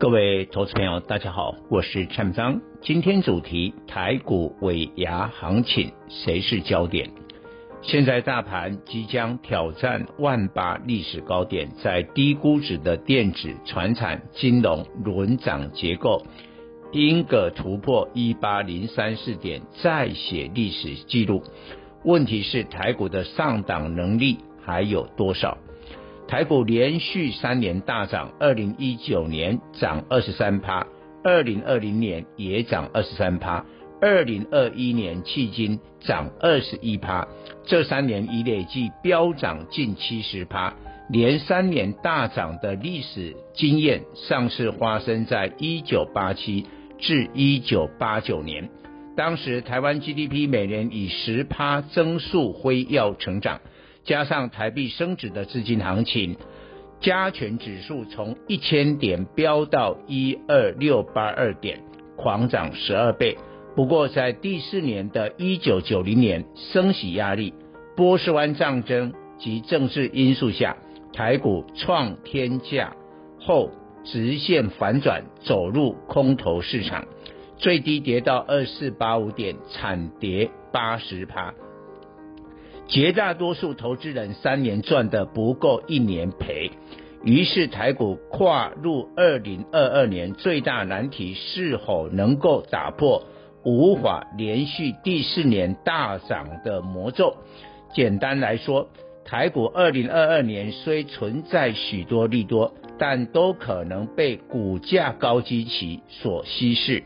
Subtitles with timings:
[0.00, 2.60] 各位投资朋友，大家好，我是陈章。
[2.80, 7.10] 今天主题：台股尾牙行情，谁是焦点？
[7.82, 16.24] 现在大盘即将挑战万八历史高点，在低估值的电子、传产、金融轮涨结构，
[16.92, 21.42] 因个突破一八零三四点，再写历史记录。
[22.04, 24.38] 问题是台股的上档能力。
[24.60, 25.56] 还有多少？
[26.28, 30.86] 台股连续三年大涨，二零一九年涨二十三趴，
[31.24, 33.64] 二零二零年也涨二十三趴，
[34.02, 37.26] 二零二一年迄今涨二十一趴，
[37.64, 40.74] 这三年已累计飙涨近七十趴，
[41.08, 46.66] 连三年大涨的历史经验，上次发生在一九八七
[46.98, 48.68] 至一九八九年，
[49.16, 53.62] 当时台湾 GDP 每年以十趴增速辉耀成长。
[54.08, 56.38] 加上台币升值的资金行情，
[56.98, 61.82] 加权指数从一千点飙到一二六八二点，
[62.16, 63.36] 狂涨十二倍。
[63.76, 67.52] 不过在第四年的一九九零年，升息压力、
[67.98, 70.78] 波斯湾战争及政治因素下，
[71.12, 72.96] 台股创天价
[73.38, 73.70] 后
[74.04, 77.04] 直线反转，走入空头市场，
[77.58, 81.52] 最低跌到二四八五点，惨跌八十趴。
[82.88, 86.70] 绝大多数投资人三年赚的不够一年赔，
[87.22, 93.24] 于是台股跨入二零二二年最大难题是否能够打破
[93.62, 97.36] 无法连续第四年大涨的魔咒？
[97.94, 98.88] 简单来说，
[99.22, 107.02] 台股二零二二年虽存在许多利多，但都可能被股价高基期所稀释。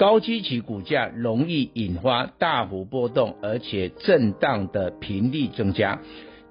[0.00, 6.00] 高基期股价容易引发大幅波动，而且震荡的频率增加。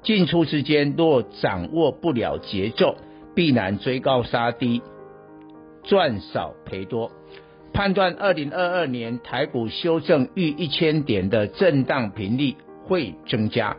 [0.04, 2.96] 进出之间若掌握不了节奏，
[3.34, 4.84] 必然追高杀低，
[5.82, 7.10] 赚少赔多。
[7.74, 12.54] 判断二零二二年台股修正逾一千点的震荡频率
[12.86, 13.78] 会增加。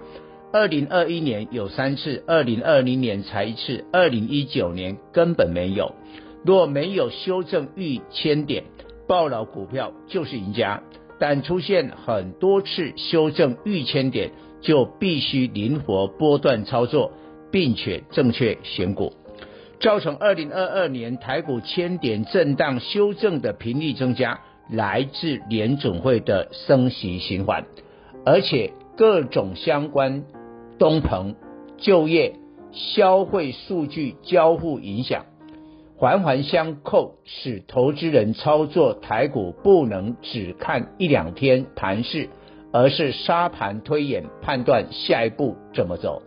[0.52, 5.94] 二零二一年有三次，二零二零年才一次，二零一九年根本没有。
[6.44, 8.64] 若没有修正逾千点，
[9.10, 10.84] 暴牢股票就是赢家，
[11.18, 17.10] 但出现很多次修正逾千点，就必须灵活波段操作，
[17.50, 19.12] 并且正确选股。
[19.80, 27.64] 造成二零二二年台股千点震荡修正的频率增加，来自联准会的升息循环，
[28.24, 30.22] 而且各种相关
[30.78, 31.34] 东膨、
[31.78, 32.36] 就业、
[32.70, 35.24] 消费数据交互影响。
[36.00, 42.30] 环环相扣，使投资人操作台股不能只看一两天盘势，
[42.72, 46.22] 而是沙盘推演，判断下一步怎么走。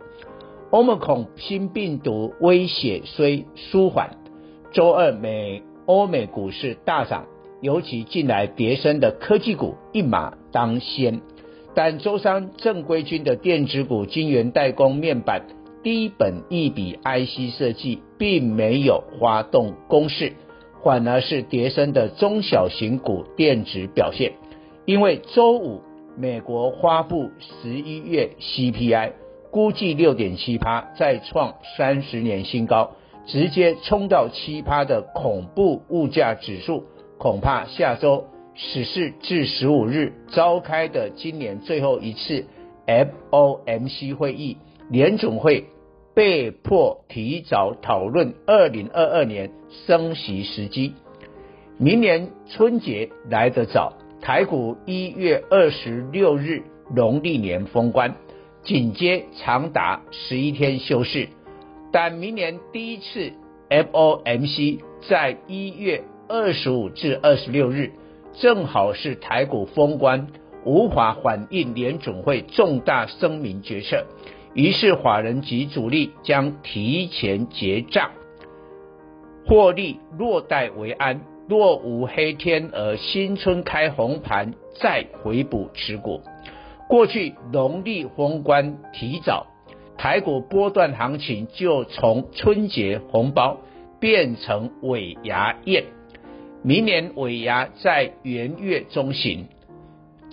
[0.70, 4.10] Omicron 新病毒威胁虽舒缓，
[4.72, 7.26] 周二美欧美股市大涨，
[7.60, 11.20] 尤其近来跌升的科技股一马当先，
[11.74, 15.42] 但周三正规军的电子股、晶圆代工、面板。
[15.82, 20.32] 低本益比 IC 设计并没有发动攻势，
[20.82, 24.32] 反而是跌升的中小型股电子表现。
[24.86, 25.82] 因为周五
[26.16, 29.12] 美国发布十一月 CPI，
[29.50, 32.92] 估计六点七趴，再创三十年新高，
[33.26, 36.84] 直接冲到七趴的恐怖物价指数，
[37.18, 38.24] 恐怕下周
[38.54, 42.46] 十四至十五日召开的今年最后一次
[42.86, 44.56] FOMC 会议，
[44.88, 45.66] 联总会。
[46.14, 49.50] 被迫提早讨论二零二二年
[49.86, 50.94] 升息时机。
[51.76, 56.62] 明年春节来得早，台股一月二十六日
[56.94, 58.14] 农历年封关，
[58.62, 61.28] 紧接长达十一天休市。
[61.90, 63.32] 但明年第一次
[63.68, 64.78] FOMC
[65.08, 67.90] 在一月二十五至二十六日，
[68.34, 70.28] 正好是台股封关，
[70.64, 74.06] 无法反映联准会重大声明决策。
[74.54, 78.12] 于是，法人及主力将提前结账，
[79.46, 81.20] 获利落袋为安。
[81.46, 86.22] 若无黑天鹅，新春开红盘，再回补持股。
[86.88, 89.46] 过去农历封关提早，
[89.98, 93.58] 台股波段行情就从春节红包
[94.00, 95.84] 变成尾牙宴。
[96.62, 99.46] 明年尾牙在元月中旬，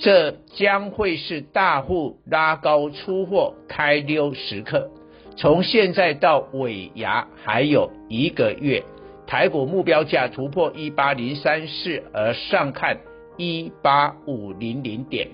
[0.02, 4.90] 这将会是大户拉高出货开溜时刻。
[5.38, 8.84] 从现在到尾牙还有一个月，
[9.28, 12.98] 台股目标价突破一八零三四而上看
[13.38, 15.28] 一八五零零点。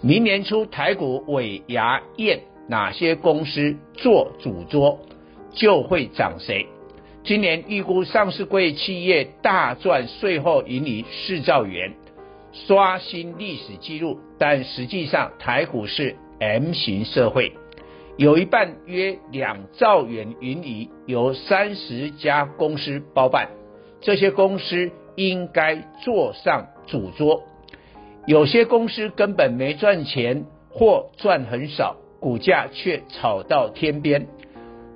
[0.00, 5.00] 明年初台股尾牙宴，哪些公司做主桌
[5.52, 6.66] 就会涨谁？
[7.24, 11.92] 今年预估上市柜企业大赚税后盈余四兆元，
[12.52, 14.18] 刷新历史记录。
[14.38, 17.52] 但实际上台股是 M 型社会。
[18.16, 23.48] 有一半约两兆元盈余由三十家公司包办，
[24.00, 27.44] 这些公司应该坐上主桌。
[28.26, 34.26] 有些公司根本没赚钱或赚很少，股价却炒到天边，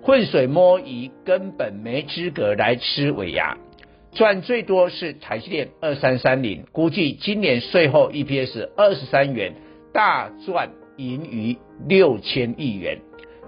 [0.03, 3.57] 浑水摸鱼，根本没资格来吃尾牙。
[4.13, 9.55] 赚最多是台积电二三三零，估计今年税后 EPS 二十三元，
[9.95, 11.57] 大赚盈余
[11.89, 13.01] 六千亿元。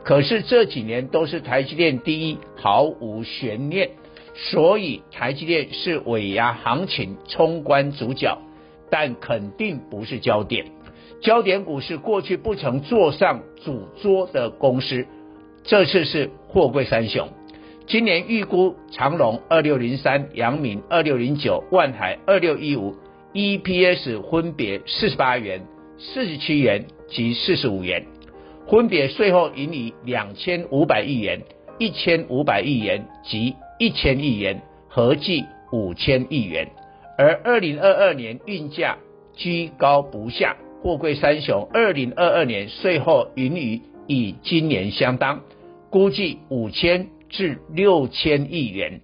[0.05, 3.91] 可是这几年都是台积电第一，毫无悬念，
[4.35, 8.39] 所以台积电是尾牙行情冲关主角，
[8.91, 10.65] 但肯定不是焦点。
[11.21, 15.07] 焦点股是过去不曾坐上主桌的公司，
[15.63, 17.29] 这次是货柜三雄。
[17.87, 22.95] 今年预估长隆二六零三、阳明二六零九、万海二六一五
[23.35, 25.61] ，EPS 分别四十八元、
[25.99, 28.03] 四十七元及四十五元。
[28.71, 31.43] 分别税后盈余两千五百亿元、
[31.79, 36.67] 一千五百亿元及一千亿元，合计五千亿元。
[37.19, 38.97] 而二零二二年运价
[39.37, 45.43] 居高不下，货柜三雄二零二二年税后盈余与今年相当，
[45.91, 49.01] 估计五千至六千亿元。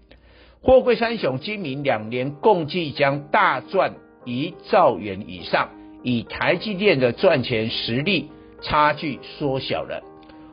[0.63, 3.95] 货柜三雄今明两年共计将大赚
[4.25, 5.71] 一兆元以上，
[6.03, 8.31] 以台积电的赚钱实力。
[8.63, 10.03] 差距缩小了，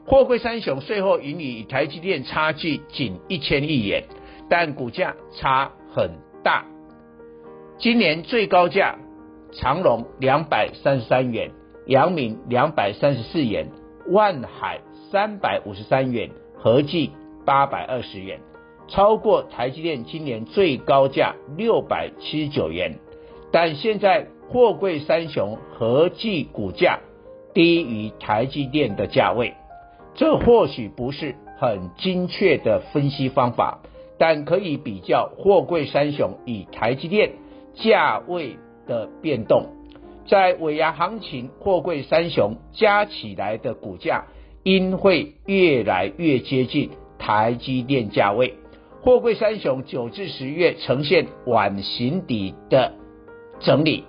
[0.05, 4.05] 货柜三雄税后盈利与台积电差距仅一千亿元，
[4.49, 6.63] 但股价差很大。
[7.77, 8.95] 今年最高价
[9.51, 11.51] 长荣两百三十三元，
[11.85, 13.67] 阳明两百三十四元，
[14.09, 14.79] 万海
[15.11, 17.11] 三百五十三元，合计
[17.47, 18.41] 八百二十元，
[18.89, 22.99] 超过台积电今年最高价六百七十九元。
[23.51, 26.99] 但现在货柜三雄合计股价。
[27.53, 29.55] 低于台积电的价位，
[30.13, 33.79] 这或许不是很精确的分析方法，
[34.19, 37.31] 但可以比较货柜三雄与台积电
[37.73, 39.69] 价位的变动。
[40.27, 44.25] 在尾牙行情，货柜三雄加起来的股价
[44.61, 46.91] 应会越来越接近
[47.27, 48.53] 台积电价位。
[49.01, 52.93] 货柜三雄九至十月呈现碗形底的
[53.59, 54.05] 整理，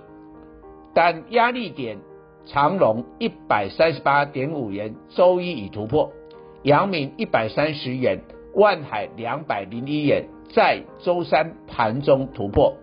[0.93, 1.97] 但压力点。
[2.45, 6.09] 长荣一百三十八点五元，周一已突破；
[6.63, 8.21] 阳明一百三十元，
[8.55, 10.25] 万海两百零一元，
[10.55, 12.73] 在周三盘中突破。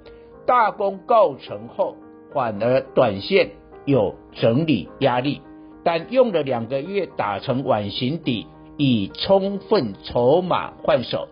[0.46, 1.96] 大功告成后，
[2.32, 3.50] 反而短线
[3.86, 5.40] 有整理压力，
[5.82, 8.46] 但用了两个月打成碗形底，
[8.76, 11.28] 以充分筹码换手。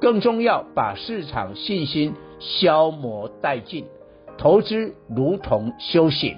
[0.00, 3.86] 更重要，把市场信心消磨殆尽。
[4.36, 6.36] 投资如同修行。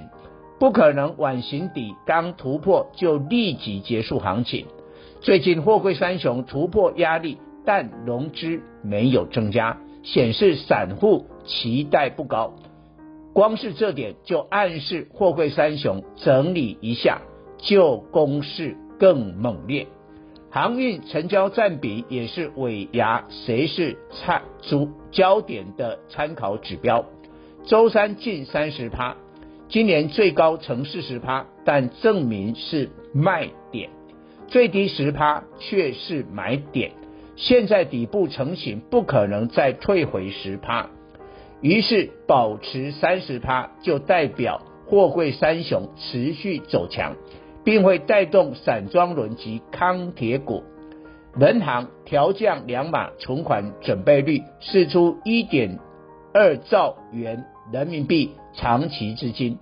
[0.61, 4.67] 不可能晚形底刚突破就立即结束行情。
[5.21, 12.55] 最近货柜三雄突破压力，但融资没有增加，显示散户期待不高。
[13.33, 17.21] 光是这点就暗示货柜三雄整理一下，
[17.59, 19.87] 就攻势更猛烈。
[20.51, 27.05] 航运成交占比也是尾牙谁是参主焦点的参考指标。
[27.67, 29.17] 周三近三十趴。
[29.69, 33.91] 今年最高成四十趴，但证明是卖点；
[34.47, 36.93] 最低十趴却是买点。
[37.37, 40.89] 现在底部成型，不可能再退回十趴，
[41.61, 47.17] 于是保持三十趴，就代表货柜三雄持续走强，
[47.69, 50.65] 并会带动散装轮及钢铁股。
[51.39, 55.79] 人行调降两码存款准备率，释出一点
[56.33, 58.31] 二兆元人民币。
[58.55, 59.59] 长期资金，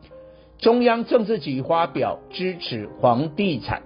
[0.58, 3.82] 中央政治局发表支持房地产，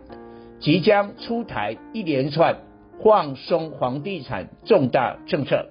[0.58, 2.58] 即将出台一连串
[3.02, 5.70] 放松房地产重大政策，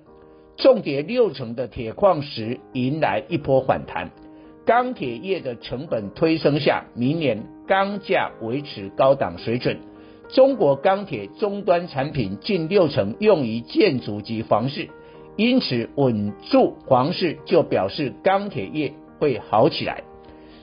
[0.58, 4.10] 重跌六成的铁矿石迎来一波反弹，
[4.66, 9.78] 钢铁业的成本推升下，明年钢价维持高档水准，
[10.30, 14.90] 中国钢铁终端产品近六成用于建筑及房市。
[15.36, 20.04] 因此稳住房市就表示钢铁业会好起来。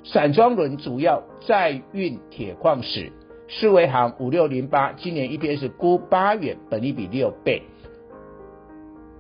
[0.02, 3.12] 散装轮主要载运铁矿石，
[3.46, 7.62] 世维行五六零八今年 EPS 估八元，本益比六倍。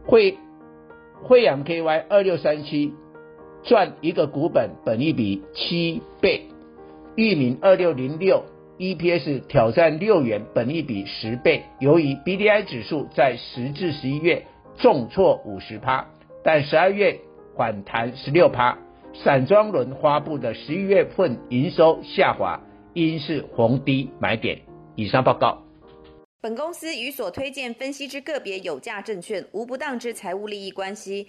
[0.04, 0.36] 惠
[1.22, 2.92] 慧洋 KY 二六三七
[3.62, 6.48] 赚一个股本，本益比七倍。
[7.16, 8.44] 裕民二六零六
[8.78, 11.62] EPS 挑战六元，本益比十倍。
[11.80, 14.44] 由于 BDI 指数在十至十一月
[14.76, 16.06] 重挫五十趴，
[16.44, 17.18] 但十二月
[17.56, 18.76] 反弹十六趴。
[19.14, 22.60] 散装轮发布的十一月份营收下滑，
[22.92, 24.60] 应是逢低买点。
[24.94, 25.62] 以上报告。
[26.42, 31.28] 本公司与所推荐分析之个别有价证券无不当之财务利益关系。